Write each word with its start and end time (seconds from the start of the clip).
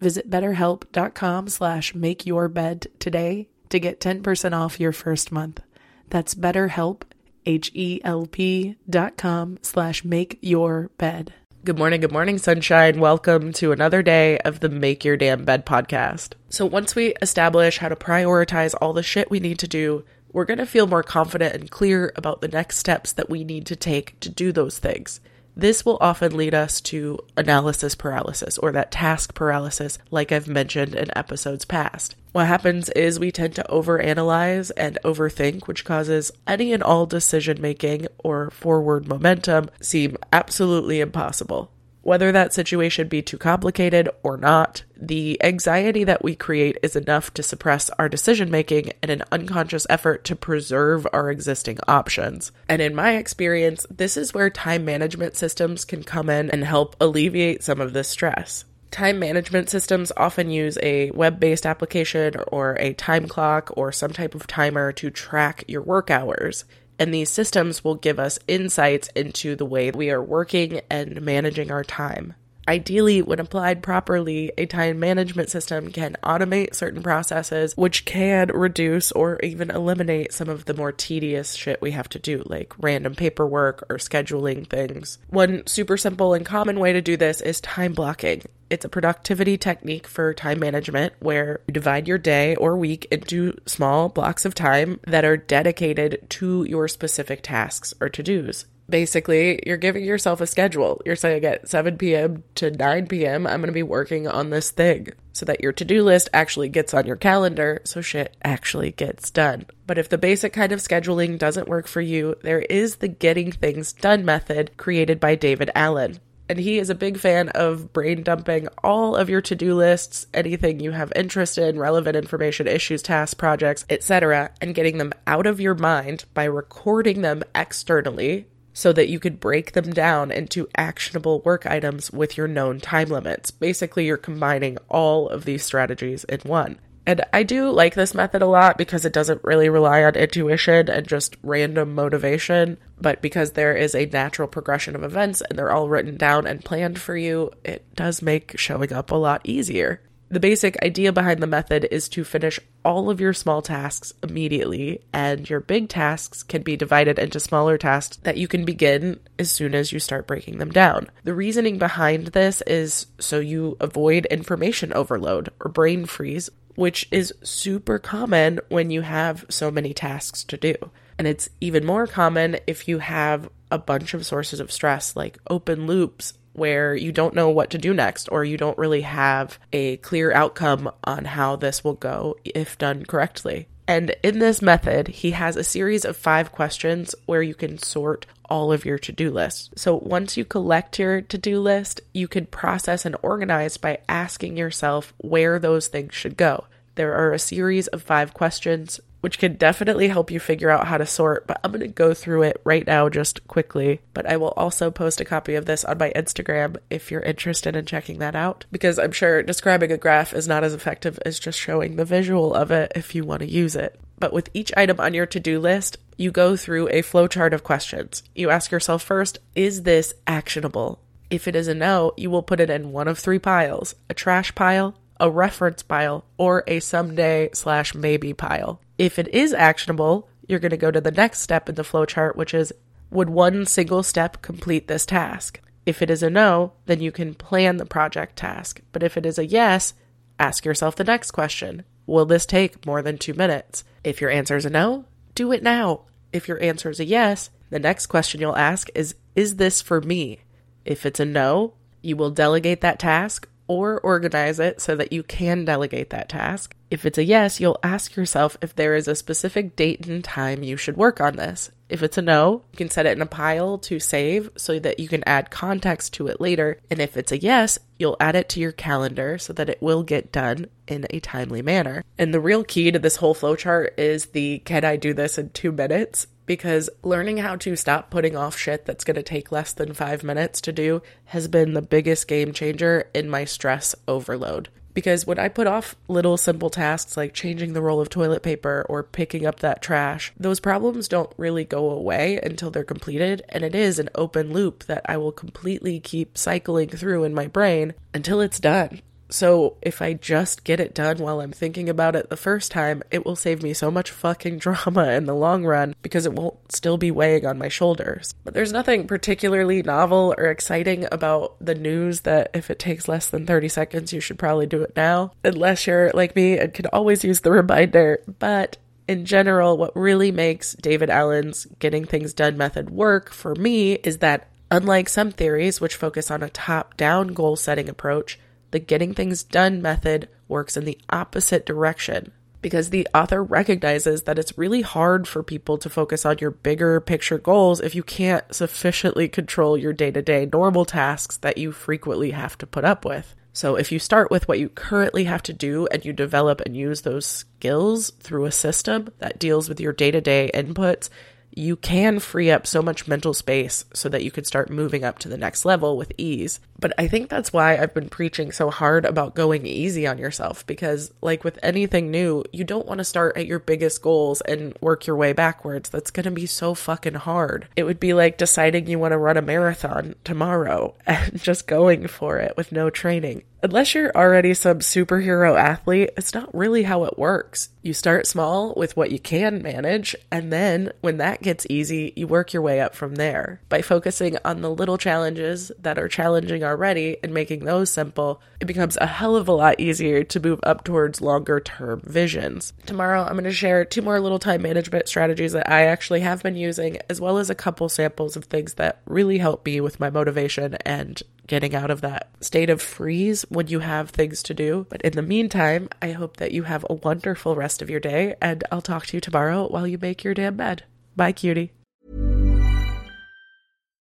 Visit 0.00 0.30
betterhelp.com 0.30 1.48
slash 1.48 1.94
make 1.94 2.26
your 2.26 2.48
bed 2.48 2.86
today 2.98 3.48
to 3.68 3.80
get 3.80 4.00
10% 4.00 4.56
off 4.56 4.80
your 4.80 4.92
first 4.92 5.32
month. 5.32 5.60
That's 6.08 6.34
betterhelp, 6.34 7.02
H-E-L-P 7.44 8.76
dot 8.88 9.16
com 9.16 9.58
slash 9.62 10.04
make 10.04 10.38
your 10.40 10.90
bed. 10.98 11.34
Good 11.64 11.78
morning, 11.78 12.00
good 12.00 12.12
morning, 12.12 12.38
sunshine. 12.38 13.00
Welcome 13.00 13.52
to 13.54 13.72
another 13.72 14.02
day 14.02 14.38
of 14.38 14.60
the 14.60 14.68
Make 14.68 15.04
Your 15.04 15.16
Damn 15.16 15.44
Bed 15.44 15.66
podcast. 15.66 16.34
So 16.48 16.64
once 16.64 16.94
we 16.94 17.14
establish 17.20 17.78
how 17.78 17.88
to 17.88 17.96
prioritize 17.96 18.74
all 18.80 18.92
the 18.92 19.02
shit 19.02 19.30
we 19.30 19.40
need 19.40 19.58
to 19.58 19.68
do, 19.68 20.04
we're 20.32 20.44
going 20.44 20.58
to 20.58 20.66
feel 20.66 20.86
more 20.86 21.02
confident 21.02 21.54
and 21.54 21.70
clear 21.70 22.12
about 22.16 22.40
the 22.40 22.48
next 22.48 22.76
steps 22.78 23.12
that 23.12 23.28
we 23.28 23.44
need 23.44 23.66
to 23.66 23.76
take 23.76 24.18
to 24.20 24.30
do 24.30 24.52
those 24.52 24.78
things. 24.78 25.20
This 25.58 25.84
will 25.84 25.98
often 26.00 26.36
lead 26.36 26.54
us 26.54 26.80
to 26.82 27.18
analysis 27.36 27.96
paralysis 27.96 28.58
or 28.58 28.70
that 28.70 28.92
task 28.92 29.34
paralysis, 29.34 29.98
like 30.08 30.30
I've 30.30 30.46
mentioned 30.46 30.94
in 30.94 31.10
episodes 31.18 31.64
past. 31.64 32.14
What 32.30 32.46
happens 32.46 32.90
is 32.90 33.18
we 33.18 33.32
tend 33.32 33.56
to 33.56 33.66
overanalyze 33.68 34.70
and 34.76 35.00
overthink, 35.04 35.66
which 35.66 35.84
causes 35.84 36.30
any 36.46 36.72
and 36.72 36.80
all 36.80 37.06
decision 37.06 37.60
making 37.60 38.06
or 38.18 38.50
forward 38.50 39.08
momentum 39.08 39.68
seem 39.80 40.16
absolutely 40.32 41.00
impossible. 41.00 41.72
Whether 42.08 42.32
that 42.32 42.54
situation 42.54 43.08
be 43.08 43.20
too 43.20 43.36
complicated 43.36 44.08
or 44.22 44.38
not, 44.38 44.82
the 44.96 45.38
anxiety 45.44 46.04
that 46.04 46.24
we 46.24 46.34
create 46.34 46.78
is 46.82 46.96
enough 46.96 47.34
to 47.34 47.42
suppress 47.42 47.90
our 47.98 48.08
decision 48.08 48.50
making 48.50 48.92
in 49.02 49.10
an 49.10 49.24
unconscious 49.30 49.86
effort 49.90 50.24
to 50.24 50.34
preserve 50.34 51.06
our 51.12 51.30
existing 51.30 51.78
options. 51.86 52.50
And 52.66 52.80
in 52.80 52.94
my 52.94 53.16
experience, 53.16 53.84
this 53.90 54.16
is 54.16 54.32
where 54.32 54.48
time 54.48 54.86
management 54.86 55.36
systems 55.36 55.84
can 55.84 56.02
come 56.02 56.30
in 56.30 56.50
and 56.50 56.64
help 56.64 56.96
alleviate 56.98 57.62
some 57.62 57.78
of 57.78 57.92
this 57.92 58.08
stress. 58.08 58.64
Time 58.90 59.18
management 59.18 59.68
systems 59.68 60.10
often 60.16 60.48
use 60.48 60.78
a 60.82 61.10
web 61.10 61.38
based 61.38 61.66
application 61.66 62.36
or 62.50 62.78
a 62.80 62.94
time 62.94 63.28
clock 63.28 63.70
or 63.76 63.92
some 63.92 64.14
type 64.14 64.34
of 64.34 64.46
timer 64.46 64.92
to 64.92 65.10
track 65.10 65.62
your 65.68 65.82
work 65.82 66.10
hours 66.10 66.64
and 66.98 67.12
these 67.12 67.30
systems 67.30 67.84
will 67.84 67.94
give 67.94 68.18
us 68.18 68.38
insights 68.48 69.08
into 69.14 69.54
the 69.56 69.66
way 69.66 69.90
we 69.90 70.10
are 70.10 70.22
working 70.22 70.80
and 70.90 71.22
managing 71.22 71.70
our 71.70 71.84
time. 71.84 72.34
Ideally, 72.68 73.22
when 73.22 73.40
applied 73.40 73.82
properly, 73.82 74.52
a 74.58 74.66
time 74.66 75.00
management 75.00 75.48
system 75.48 75.90
can 75.90 76.18
automate 76.22 76.74
certain 76.74 77.02
processes, 77.02 77.74
which 77.78 78.04
can 78.04 78.48
reduce 78.48 79.10
or 79.10 79.40
even 79.40 79.70
eliminate 79.70 80.34
some 80.34 80.50
of 80.50 80.66
the 80.66 80.74
more 80.74 80.92
tedious 80.92 81.54
shit 81.54 81.80
we 81.80 81.92
have 81.92 82.10
to 82.10 82.18
do, 82.18 82.42
like 82.44 82.74
random 82.78 83.14
paperwork 83.14 83.86
or 83.88 83.96
scheduling 83.96 84.68
things. 84.68 85.16
One 85.30 85.66
super 85.66 85.96
simple 85.96 86.34
and 86.34 86.44
common 86.44 86.78
way 86.78 86.92
to 86.92 87.00
do 87.00 87.16
this 87.16 87.40
is 87.40 87.62
time 87.62 87.94
blocking. 87.94 88.42
It's 88.68 88.84
a 88.84 88.90
productivity 88.90 89.56
technique 89.56 90.06
for 90.06 90.34
time 90.34 90.60
management 90.60 91.14
where 91.20 91.60
you 91.66 91.72
divide 91.72 92.06
your 92.06 92.18
day 92.18 92.54
or 92.56 92.76
week 92.76 93.06
into 93.10 93.58
small 93.64 94.10
blocks 94.10 94.44
of 94.44 94.54
time 94.54 95.00
that 95.06 95.24
are 95.24 95.38
dedicated 95.38 96.28
to 96.28 96.66
your 96.68 96.86
specific 96.86 97.40
tasks 97.42 97.94
or 97.98 98.10
to 98.10 98.22
dos 98.22 98.66
basically 98.88 99.60
you're 99.66 99.76
giving 99.76 100.04
yourself 100.04 100.40
a 100.40 100.46
schedule. 100.46 101.00
You're 101.04 101.16
saying 101.16 101.44
at 101.44 101.68
7 101.68 101.98
p.m. 101.98 102.42
to 102.56 102.70
9 102.70 103.06
p.m., 103.06 103.46
I'm 103.46 103.60
going 103.60 103.68
to 103.68 103.72
be 103.72 103.82
working 103.82 104.26
on 104.26 104.50
this 104.50 104.70
thing 104.70 105.08
so 105.32 105.46
that 105.46 105.60
your 105.60 105.72
to 105.72 105.84
do 105.84 106.02
list 106.02 106.28
actually 106.32 106.68
gets 106.68 106.94
on 106.94 107.06
your 107.06 107.16
calendar 107.16 107.80
so 107.84 108.00
shit 108.00 108.36
actually 108.42 108.92
gets 108.92 109.30
done. 109.30 109.66
But 109.86 109.98
if 109.98 110.08
the 110.08 110.18
basic 110.18 110.52
kind 110.52 110.72
of 110.72 110.80
scheduling 110.80 111.38
doesn't 111.38 111.68
work 111.68 111.86
for 111.86 112.00
you, 112.00 112.34
there 112.42 112.60
is 112.60 112.96
the 112.96 113.08
getting 113.08 113.52
things 113.52 113.92
done 113.92 114.24
method 114.24 114.76
created 114.76 115.20
by 115.20 115.34
David 115.36 115.70
Allen. 115.74 116.18
And 116.50 116.58
he 116.58 116.78
is 116.78 116.88
a 116.88 116.94
big 116.94 117.18
fan 117.18 117.50
of 117.50 117.92
brain 117.92 118.22
dumping 118.22 118.68
all 118.82 119.14
of 119.14 119.28
your 119.28 119.42
to 119.42 119.54
do 119.54 119.74
lists, 119.74 120.26
anything 120.32 120.80
you 120.80 120.92
have 120.92 121.12
interest 121.14 121.58
in, 121.58 121.78
relevant 121.78 122.16
information, 122.16 122.66
issues, 122.66 123.02
tasks, 123.02 123.34
projects, 123.34 123.84
etc., 123.90 124.50
and 124.62 124.74
getting 124.74 124.96
them 124.96 125.12
out 125.26 125.46
of 125.46 125.60
your 125.60 125.74
mind 125.74 126.24
by 126.32 126.44
recording 126.44 127.20
them 127.20 127.42
externally 127.54 128.46
so 128.78 128.92
that 128.92 129.08
you 129.08 129.18
could 129.18 129.40
break 129.40 129.72
them 129.72 129.92
down 129.92 130.30
into 130.30 130.68
actionable 130.76 131.40
work 131.40 131.66
items 131.66 132.12
with 132.12 132.36
your 132.36 132.46
known 132.46 132.78
time 132.78 133.08
limits. 133.08 133.50
Basically, 133.50 134.06
you're 134.06 134.16
combining 134.16 134.78
all 134.88 135.28
of 135.28 135.44
these 135.44 135.64
strategies 135.64 136.22
in 136.22 136.38
one. 136.44 136.78
And 137.04 137.24
I 137.32 137.42
do 137.42 137.70
like 137.70 137.96
this 137.96 138.14
method 138.14 138.40
a 138.40 138.46
lot 138.46 138.78
because 138.78 139.04
it 139.04 139.12
doesn't 139.12 139.42
really 139.42 139.68
rely 139.68 140.04
on 140.04 140.14
intuition 140.14 140.88
and 140.88 141.08
just 141.08 141.36
random 141.42 141.92
motivation, 141.92 142.78
but 143.00 143.20
because 143.20 143.52
there 143.52 143.74
is 143.74 143.96
a 143.96 144.06
natural 144.06 144.46
progression 144.46 144.94
of 144.94 145.02
events 145.02 145.40
and 145.40 145.58
they're 145.58 145.72
all 145.72 145.88
written 145.88 146.16
down 146.16 146.46
and 146.46 146.64
planned 146.64 147.00
for 147.00 147.16
you, 147.16 147.50
it 147.64 147.84
does 147.96 148.22
make 148.22 148.56
showing 148.60 148.92
up 148.92 149.10
a 149.10 149.16
lot 149.16 149.40
easier. 149.42 150.02
The 150.30 150.40
basic 150.40 150.76
idea 150.82 151.10
behind 151.10 151.42
the 151.42 151.46
method 151.46 151.88
is 151.90 152.08
to 152.10 152.22
finish 152.22 152.60
all 152.84 153.08
of 153.08 153.20
your 153.20 153.32
small 153.32 153.62
tasks 153.62 154.12
immediately, 154.22 155.02
and 155.12 155.48
your 155.48 155.60
big 155.60 155.88
tasks 155.88 156.42
can 156.42 156.62
be 156.62 156.76
divided 156.76 157.18
into 157.18 157.40
smaller 157.40 157.78
tasks 157.78 158.18
that 158.24 158.36
you 158.36 158.46
can 158.46 158.66
begin 158.66 159.20
as 159.38 159.50
soon 159.50 159.74
as 159.74 159.90
you 159.90 159.98
start 159.98 160.26
breaking 160.26 160.58
them 160.58 160.70
down. 160.70 161.08
The 161.24 161.34
reasoning 161.34 161.78
behind 161.78 162.28
this 162.28 162.62
is 162.62 163.06
so 163.18 163.40
you 163.40 163.78
avoid 163.80 164.26
information 164.26 164.92
overload 164.92 165.48
or 165.60 165.70
brain 165.70 166.04
freeze, 166.04 166.50
which 166.74 167.08
is 167.10 167.32
super 167.42 167.98
common 167.98 168.60
when 168.68 168.90
you 168.90 169.00
have 169.00 169.46
so 169.48 169.70
many 169.70 169.94
tasks 169.94 170.44
to 170.44 170.58
do. 170.58 170.74
And 171.18 171.26
it's 171.26 171.48
even 171.60 171.86
more 171.86 172.06
common 172.06 172.58
if 172.66 172.86
you 172.86 172.98
have 172.98 173.48
a 173.70 173.78
bunch 173.78 174.14
of 174.14 174.26
sources 174.26 174.60
of 174.60 174.70
stress 174.70 175.16
like 175.16 175.38
open 175.48 175.86
loops 175.86 176.34
where 176.58 176.94
you 176.94 177.12
don't 177.12 177.34
know 177.34 177.48
what 177.50 177.70
to 177.70 177.78
do 177.78 177.94
next 177.94 178.28
or 178.30 178.44
you 178.44 178.56
don't 178.56 178.78
really 178.78 179.02
have 179.02 179.58
a 179.72 179.96
clear 179.98 180.32
outcome 180.32 180.90
on 181.04 181.24
how 181.24 181.56
this 181.56 181.82
will 181.82 181.94
go 181.94 182.36
if 182.44 182.76
done 182.78 183.04
correctly. 183.04 183.68
And 183.86 184.14
in 184.22 184.38
this 184.38 184.60
method, 184.60 185.08
he 185.08 185.30
has 185.30 185.56
a 185.56 185.64
series 185.64 186.04
of 186.04 186.16
five 186.16 186.52
questions 186.52 187.14
where 187.24 187.40
you 187.40 187.54
can 187.54 187.78
sort 187.78 188.26
all 188.50 188.70
of 188.70 188.84
your 188.84 188.98
to 188.98 189.12
do 189.12 189.30
list. 189.30 189.78
So 189.78 189.96
once 189.96 190.36
you 190.36 190.44
collect 190.44 190.98
your 190.98 191.22
to 191.22 191.38
do 191.38 191.58
list, 191.58 192.02
you 192.12 192.28
can 192.28 192.44
process 192.46 193.06
and 193.06 193.16
organize 193.22 193.78
by 193.78 194.00
asking 194.06 194.58
yourself 194.58 195.14
where 195.18 195.58
those 195.58 195.88
things 195.88 196.14
should 196.14 196.36
go. 196.36 196.66
There 196.96 197.14
are 197.14 197.32
a 197.32 197.38
series 197.38 197.86
of 197.86 198.02
five 198.02 198.34
questions 198.34 199.00
which 199.20 199.38
can 199.38 199.54
definitely 199.54 200.08
help 200.08 200.30
you 200.30 200.38
figure 200.38 200.70
out 200.70 200.86
how 200.86 200.98
to 200.98 201.06
sort, 201.06 201.46
but 201.46 201.60
I'm 201.64 201.72
going 201.72 201.80
to 201.80 201.88
go 201.88 202.14
through 202.14 202.42
it 202.42 202.60
right 202.64 202.86
now 202.86 203.08
just 203.08 203.46
quickly. 203.48 204.00
But 204.14 204.26
I 204.26 204.36
will 204.36 204.52
also 204.56 204.90
post 204.90 205.20
a 205.20 205.24
copy 205.24 205.54
of 205.54 205.66
this 205.66 205.84
on 205.84 205.98
my 205.98 206.12
Instagram 206.14 206.76
if 206.90 207.10
you're 207.10 207.20
interested 207.22 207.74
in 207.76 207.86
checking 207.86 208.18
that 208.18 208.36
out, 208.36 208.64
because 208.70 208.98
I'm 208.98 209.12
sure 209.12 209.42
describing 209.42 209.92
a 209.92 209.96
graph 209.96 210.32
is 210.32 210.48
not 210.48 210.64
as 210.64 210.74
effective 210.74 211.18
as 211.24 211.38
just 211.38 211.58
showing 211.58 211.96
the 211.96 212.04
visual 212.04 212.54
of 212.54 212.70
it 212.70 212.92
if 212.94 213.14
you 213.14 213.24
want 213.24 213.40
to 213.40 213.50
use 213.50 213.74
it. 213.74 213.98
But 214.18 214.32
with 214.32 214.50
each 214.52 214.72
item 214.76 214.98
on 215.00 215.14
your 215.14 215.26
to 215.26 215.40
do 215.40 215.60
list, 215.60 215.96
you 216.16 216.32
go 216.32 216.56
through 216.56 216.88
a 216.88 217.02
flowchart 217.02 217.52
of 217.52 217.62
questions. 217.62 218.22
You 218.34 218.50
ask 218.50 218.70
yourself 218.70 219.02
first, 219.02 219.38
is 219.54 219.84
this 219.84 220.14
actionable? 220.26 221.00
If 221.30 221.46
it 221.46 221.54
is 221.54 221.68
a 221.68 221.74
no, 221.74 222.12
you 222.16 222.30
will 222.30 222.42
put 222.42 222.58
it 222.58 222.70
in 222.70 222.92
one 222.92 223.06
of 223.06 223.18
three 223.18 223.38
piles 223.38 223.94
a 224.08 224.14
trash 224.14 224.54
pile, 224.54 224.96
a 225.20 225.30
reference 225.30 225.82
pile, 225.82 226.24
or 226.36 226.64
a 226.66 226.80
someday 226.80 227.50
slash 227.52 227.94
maybe 227.94 228.32
pile. 228.32 228.80
If 228.98 229.18
it 229.18 229.28
is 229.28 229.52
actionable, 229.52 230.28
you're 230.46 230.58
going 230.58 230.70
to 230.70 230.76
go 230.76 230.90
to 230.90 231.00
the 231.00 231.10
next 231.10 231.40
step 231.40 231.68
in 231.68 231.74
the 231.74 231.82
flowchart, 231.82 232.36
which 232.36 232.54
is 232.54 232.72
would 233.10 233.30
one 233.30 233.64
single 233.66 234.02
step 234.02 234.42
complete 234.42 234.86
this 234.86 235.06
task? 235.06 235.60
If 235.86 236.02
it 236.02 236.10
is 236.10 236.22
a 236.22 236.28
no, 236.28 236.72
then 236.86 237.00
you 237.00 237.10
can 237.10 237.34
plan 237.34 237.78
the 237.78 237.86
project 237.86 238.36
task. 238.36 238.82
But 238.92 239.02
if 239.02 239.16
it 239.16 239.24
is 239.24 239.38
a 239.38 239.46
yes, 239.46 239.94
ask 240.38 240.64
yourself 240.64 240.96
the 240.96 241.04
next 241.04 241.30
question 241.30 241.84
Will 242.06 242.26
this 242.26 242.46
take 242.46 242.86
more 242.86 243.02
than 243.02 243.18
two 243.18 243.34
minutes? 243.34 243.84
If 244.04 244.20
your 244.20 244.30
answer 244.30 244.56
is 244.56 244.66
a 244.66 244.70
no, 244.70 245.06
do 245.34 245.52
it 245.52 245.62
now. 245.62 246.02
If 246.32 246.48
your 246.48 246.62
answer 246.62 246.90
is 246.90 247.00
a 247.00 247.04
yes, 247.04 247.50
the 247.70 247.78
next 247.78 248.06
question 248.06 248.40
you'll 248.40 248.56
ask 248.56 248.88
is 248.94 249.14
Is 249.34 249.56
this 249.56 249.80
for 249.80 250.00
me? 250.00 250.40
If 250.84 251.06
it's 251.06 251.20
a 251.20 251.24
no, 251.24 251.74
you 252.02 252.16
will 252.16 252.30
delegate 252.30 252.80
that 252.82 252.98
task 252.98 253.48
or 253.68 254.00
organize 254.00 254.58
it 254.58 254.80
so 254.80 254.96
that 254.96 255.12
you 255.12 255.22
can 255.22 255.64
delegate 255.64 256.10
that 256.10 256.28
task. 256.28 256.74
If 256.90 257.06
it's 257.06 257.18
a 257.18 257.24
yes, 257.24 257.60
you'll 257.60 257.78
ask 257.82 258.16
yourself 258.16 258.56
if 258.60 258.74
there 258.74 258.94
is 258.96 259.06
a 259.06 259.14
specific 259.14 259.76
date 259.76 260.06
and 260.06 260.24
time 260.24 260.62
you 260.62 260.76
should 260.76 260.96
work 260.96 261.20
on 261.20 261.36
this. 261.36 261.70
If 261.88 262.02
it's 262.02 262.18
a 262.18 262.22
no, 262.22 262.64
you 262.72 262.76
can 262.76 262.90
set 262.90 263.06
it 263.06 263.16
in 263.16 263.22
a 263.22 263.26
pile 263.26 263.78
to 263.78 263.98
save 263.98 264.50
so 264.56 264.78
that 264.78 265.00
you 265.00 265.08
can 265.08 265.24
add 265.26 265.50
context 265.50 266.14
to 266.14 266.26
it 266.26 266.40
later. 266.40 266.78
And 266.90 267.00
if 267.00 267.16
it's 267.16 267.32
a 267.32 267.38
yes, 267.38 267.78
you'll 267.98 268.16
add 268.20 268.36
it 268.36 268.48
to 268.50 268.60
your 268.60 268.72
calendar 268.72 269.38
so 269.38 269.52
that 269.54 269.70
it 269.70 269.82
will 269.82 270.02
get 270.02 270.32
done 270.32 270.66
in 270.86 271.06
a 271.10 271.20
timely 271.20 271.62
manner. 271.62 272.04
And 272.18 272.32
the 272.32 272.40
real 272.40 272.64
key 272.64 272.90
to 272.90 272.98
this 272.98 273.16
whole 273.16 273.34
flowchart 273.34 273.98
is 273.98 274.26
the 274.26 274.58
can 274.60 274.84
I 274.84 274.96
do 274.96 275.14
this 275.14 275.38
in 275.38 275.50
two 275.50 275.72
minutes? 275.72 276.26
because 276.48 276.88
learning 277.02 277.36
how 277.36 277.54
to 277.54 277.76
stop 277.76 278.10
putting 278.10 278.34
off 278.34 278.56
shit 278.56 278.86
that's 278.86 279.04
to 279.04 279.22
take 279.22 279.52
less 279.52 279.74
than 279.74 279.92
five 279.92 280.24
minutes 280.24 280.62
to 280.62 280.72
do 280.72 281.02
has 281.26 281.46
been 281.46 281.74
the 281.74 281.82
biggest 281.82 282.26
game 282.26 282.52
changer 282.52 283.08
in 283.14 283.28
my 283.28 283.44
stress 283.44 283.94
overload. 284.08 284.70
Because 284.94 285.26
when 285.26 285.38
I 285.38 285.48
put 285.48 285.66
off 285.66 285.96
little 286.08 286.36
simple 286.36 286.70
tasks 286.70 287.16
like 287.16 287.32
changing 287.34 287.72
the 287.72 287.82
roll 287.82 288.00
of 288.00 288.08
toilet 288.08 288.42
paper 288.42 288.84
or 288.88 289.02
picking 289.02 289.46
up 289.46 289.60
that 289.60 289.82
trash, 289.82 290.32
those 290.36 290.60
problems 290.60 291.08
don't 291.08 291.32
really 291.36 291.64
go 291.64 291.90
away 291.90 292.40
until 292.42 292.70
they're 292.70 292.84
completed, 292.84 293.42
and 293.48 293.64
it 293.64 293.74
is 293.74 293.98
an 293.98 294.08
open 294.14 294.52
loop 294.52 294.84
that 294.84 295.02
I 295.06 295.16
will 295.16 295.32
completely 295.32 296.00
keep 296.00 296.36
cycling 296.36 296.88
through 296.88 297.24
in 297.24 297.34
my 297.34 297.46
brain 297.46 297.94
until 298.12 298.40
it's 298.40 298.58
done. 298.58 299.02
So 299.30 299.76
if 299.82 300.00
I 300.00 300.14
just 300.14 300.64
get 300.64 300.80
it 300.80 300.94
done 300.94 301.18
while 301.18 301.40
I'm 301.40 301.52
thinking 301.52 301.88
about 301.88 302.16
it 302.16 302.30
the 302.30 302.36
first 302.36 302.70
time, 302.70 303.02
it 303.10 303.24
will 303.24 303.36
save 303.36 303.62
me 303.62 303.74
so 303.74 303.90
much 303.90 304.10
fucking 304.10 304.58
drama 304.58 305.10
in 305.12 305.26
the 305.26 305.34
long 305.34 305.64
run 305.64 305.94
because 306.02 306.26
it 306.26 306.32
won't 306.32 306.72
still 306.72 306.96
be 306.96 307.10
weighing 307.10 307.46
on 307.46 307.58
my 307.58 307.68
shoulders. 307.68 308.34
But 308.44 308.54
there's 308.54 308.72
nothing 308.72 309.06
particularly 309.06 309.82
novel 309.82 310.34
or 310.38 310.46
exciting 310.46 311.06
about 311.12 311.56
the 311.60 311.74
news 311.74 312.22
that 312.22 312.50
if 312.54 312.70
it 312.70 312.78
takes 312.78 313.08
less 313.08 313.28
than 313.28 313.46
30 313.46 313.68
seconds, 313.68 314.12
you 314.12 314.20
should 314.20 314.38
probably 314.38 314.66
do 314.66 314.82
it 314.82 314.96
now. 314.96 315.32
Unless 315.44 315.86
you're 315.86 316.10
like 316.12 316.34
me 316.34 316.58
and 316.58 316.72
can 316.72 316.86
always 316.86 317.24
use 317.24 317.40
the 317.40 317.52
reminder. 317.52 318.20
But 318.38 318.78
in 319.06 319.24
general, 319.24 319.76
what 319.76 319.96
really 319.96 320.30
makes 320.30 320.74
David 320.74 321.10
Allen's 321.10 321.66
getting 321.78 322.04
things 322.04 322.34
done 322.34 322.56
method 322.56 322.90
work 322.90 323.32
for 323.32 323.54
me 323.54 323.94
is 323.94 324.18
that 324.18 324.48
unlike 324.70 325.08
some 325.08 325.30
theories 325.30 325.80
which 325.80 325.96
focus 325.96 326.30
on 326.30 326.42
a 326.42 326.50
top 326.50 326.96
down 326.96 327.28
goal 327.28 327.56
setting 327.56 327.88
approach, 327.88 328.38
the 328.70 328.78
getting 328.78 329.14
things 329.14 329.42
done 329.42 329.80
method 329.82 330.28
works 330.48 330.76
in 330.76 330.84
the 330.84 330.98
opposite 331.10 331.66
direction 331.66 332.32
because 332.60 332.90
the 332.90 333.06
author 333.14 333.42
recognizes 333.42 334.22
that 334.22 334.38
it's 334.38 334.58
really 334.58 334.82
hard 334.82 335.28
for 335.28 335.42
people 335.42 335.78
to 335.78 335.90
focus 335.90 336.26
on 336.26 336.38
your 336.40 336.50
bigger 336.50 337.00
picture 337.00 337.38
goals 337.38 337.80
if 337.80 337.94
you 337.94 338.02
can't 338.02 338.52
sufficiently 338.54 339.28
control 339.28 339.76
your 339.76 339.92
day 339.92 340.10
to 340.10 340.22
day 340.22 340.48
normal 340.52 340.84
tasks 340.84 341.36
that 341.38 341.58
you 341.58 341.72
frequently 341.72 342.32
have 342.32 342.58
to 342.58 342.66
put 342.66 342.84
up 342.84 343.04
with. 343.04 343.34
So, 343.52 343.76
if 343.76 343.90
you 343.90 343.98
start 343.98 344.30
with 344.30 344.46
what 344.46 344.58
you 344.60 344.68
currently 344.68 345.24
have 345.24 345.42
to 345.44 345.52
do 345.52 345.88
and 345.88 346.04
you 346.04 346.12
develop 346.12 346.60
and 346.60 346.76
use 346.76 347.02
those 347.02 347.26
skills 347.26 348.10
through 348.20 348.44
a 348.44 348.52
system 348.52 349.08
that 349.18 349.38
deals 349.38 349.68
with 349.68 349.80
your 349.80 349.92
day 349.92 350.10
to 350.10 350.20
day 350.20 350.50
inputs, 350.54 351.08
you 351.58 351.74
can 351.74 352.20
free 352.20 352.52
up 352.52 352.68
so 352.68 352.80
much 352.80 353.08
mental 353.08 353.34
space 353.34 353.84
so 353.92 354.08
that 354.08 354.22
you 354.22 354.30
can 354.30 354.44
start 354.44 354.70
moving 354.70 355.02
up 355.02 355.18
to 355.18 355.28
the 355.28 355.36
next 355.36 355.64
level 355.64 355.96
with 355.96 356.12
ease. 356.16 356.60
But 356.78 356.92
I 356.96 357.08
think 357.08 357.28
that's 357.28 357.52
why 357.52 357.76
I've 357.76 357.92
been 357.92 358.08
preaching 358.08 358.52
so 358.52 358.70
hard 358.70 359.04
about 359.04 359.34
going 359.34 359.66
easy 359.66 360.06
on 360.06 360.18
yourself 360.18 360.64
because, 360.68 361.12
like 361.20 361.42
with 361.42 361.58
anything 361.60 362.12
new, 362.12 362.44
you 362.52 362.62
don't 362.62 362.86
want 362.86 362.98
to 362.98 363.04
start 363.04 363.36
at 363.36 363.46
your 363.46 363.58
biggest 363.58 364.00
goals 364.00 364.40
and 364.42 364.78
work 364.80 365.08
your 365.08 365.16
way 365.16 365.32
backwards. 365.32 365.90
That's 365.90 366.12
going 366.12 366.24
to 366.24 366.30
be 366.30 366.46
so 366.46 366.74
fucking 366.74 367.14
hard. 367.14 367.66
It 367.74 367.82
would 367.82 367.98
be 367.98 368.14
like 368.14 368.38
deciding 368.38 368.86
you 368.86 369.00
want 369.00 369.10
to 369.10 369.18
run 369.18 369.36
a 369.36 369.42
marathon 369.42 370.14
tomorrow 370.22 370.94
and 371.06 371.42
just 371.42 371.66
going 371.66 372.06
for 372.06 372.38
it 372.38 372.56
with 372.56 372.70
no 372.70 372.88
training. 372.88 373.42
Unless 373.60 373.92
you're 373.92 374.12
already 374.14 374.54
some 374.54 374.78
superhero 374.78 375.58
athlete, 375.58 376.10
it's 376.16 376.32
not 376.32 376.54
really 376.54 376.84
how 376.84 377.02
it 377.02 377.18
works. 377.18 377.70
You 377.82 377.92
start 377.92 378.28
small 378.28 378.72
with 378.76 378.96
what 378.96 379.10
you 379.10 379.18
can 379.18 379.62
manage, 379.62 380.14
and 380.30 380.52
then 380.52 380.92
when 381.00 381.16
that 381.16 381.42
gets 381.42 381.66
easy, 381.68 382.12
you 382.14 382.28
work 382.28 382.52
your 382.52 382.62
way 382.62 382.80
up 382.80 382.94
from 382.94 383.16
there. 383.16 383.60
By 383.68 383.82
focusing 383.82 384.36
on 384.44 384.60
the 384.60 384.70
little 384.70 384.96
challenges 384.96 385.72
that 385.80 385.98
are 385.98 386.06
challenging 386.06 386.62
already 386.62 387.16
and 387.20 387.34
making 387.34 387.64
those 387.64 387.90
simple, 387.90 388.40
it 388.60 388.66
becomes 388.66 388.96
a 389.00 389.06
hell 389.06 389.34
of 389.34 389.48
a 389.48 389.52
lot 389.52 389.80
easier 389.80 390.22
to 390.22 390.40
move 390.40 390.60
up 390.62 390.84
towards 390.84 391.20
longer 391.20 391.58
term 391.58 392.00
visions. 392.04 392.72
Tomorrow, 392.86 393.24
I'm 393.24 393.32
going 393.32 393.42
to 393.42 393.50
share 393.50 393.84
two 393.84 394.02
more 394.02 394.20
little 394.20 394.38
time 394.38 394.62
management 394.62 395.08
strategies 395.08 395.52
that 395.52 395.68
I 395.68 395.86
actually 395.86 396.20
have 396.20 396.44
been 396.44 396.56
using, 396.56 396.98
as 397.10 397.20
well 397.20 397.38
as 397.38 397.50
a 397.50 397.56
couple 397.56 397.88
samples 397.88 398.36
of 398.36 398.44
things 398.44 398.74
that 398.74 399.00
really 399.04 399.38
help 399.38 399.66
me 399.66 399.80
with 399.80 399.98
my 399.98 400.10
motivation 400.10 400.76
and 400.86 401.20
getting 401.48 401.74
out 401.74 401.90
of 401.90 402.02
that 402.02 402.28
state 402.40 402.70
of 402.70 402.80
freeze 402.80 403.42
when 403.48 403.66
you 403.66 403.80
have 403.80 404.10
things 404.10 404.42
to 404.44 404.54
do. 404.54 404.86
But 404.88 405.02
in 405.02 405.14
the 405.14 405.22
meantime, 405.22 405.88
I 406.00 406.12
hope 406.12 406.36
that 406.36 406.52
you 406.52 406.62
have 406.62 406.86
a 406.88 406.94
wonderful 406.94 407.56
rest 407.56 407.82
of 407.82 407.90
your 407.90 408.00
day, 408.00 408.36
and 408.40 408.62
I'll 408.70 408.82
talk 408.82 409.06
to 409.06 409.16
you 409.16 409.20
tomorrow 409.20 409.66
while 409.66 409.86
you 409.86 409.98
make 410.00 410.22
your 410.22 410.34
damn 410.34 410.56
bed. 410.56 410.84
Bye, 411.16 411.32
cutie. 411.32 411.72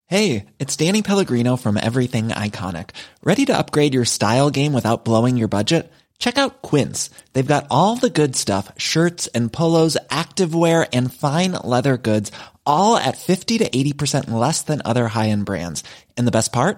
Hey, 0.08 0.46
it's 0.60 0.78
Danny 0.78 1.02
Pellegrino 1.02 1.56
from 1.58 1.78
Everything 1.78 2.30
Iconic. 2.30 2.92
Ready 3.24 3.46
to 3.46 3.58
upgrade 3.58 3.94
your 3.94 4.06
style 4.06 4.50
game 4.52 4.72
without 4.72 5.04
blowing 5.04 5.36
your 5.36 5.48
budget? 5.48 5.92
Check 6.20 6.38
out 6.38 6.62
Quince. 6.62 7.10
They've 7.34 7.46
got 7.46 7.68
all 7.70 7.96
the 7.96 8.10
good 8.10 8.36
stuff 8.36 8.72
shirts 8.78 9.28
and 9.28 9.52
polos, 9.52 9.98
activewear, 10.10 10.88
and 10.94 11.14
fine 11.14 11.54
leather 11.54 11.98
goods, 11.98 12.32
all 12.66 12.98
at 12.98 13.18
50 13.18 13.58
to 13.58 13.70
80% 13.70 14.30
less 14.30 14.62
than 14.62 14.82
other 14.86 15.08
high 15.08 15.30
end 15.30 15.46
brands. 15.46 15.84
And 16.16 16.28
the 16.28 16.32
best 16.32 16.54
part? 16.54 16.78